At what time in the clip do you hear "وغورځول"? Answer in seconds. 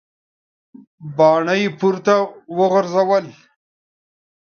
2.57-3.25